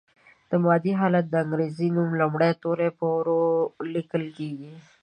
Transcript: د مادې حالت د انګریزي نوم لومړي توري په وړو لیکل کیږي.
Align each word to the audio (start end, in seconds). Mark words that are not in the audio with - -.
د 0.49 0.51
مادې 0.63 0.93
حالت 1.01 1.25
د 1.29 1.33
انګریزي 1.43 1.87
نوم 1.95 2.09
لومړي 2.21 2.51
توري 2.63 2.89
په 2.99 3.05
وړو 3.15 3.41
لیکل 3.93 4.23
کیږي. 4.37 4.73